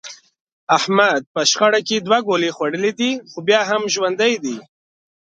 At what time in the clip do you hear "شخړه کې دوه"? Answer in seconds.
1.51-2.19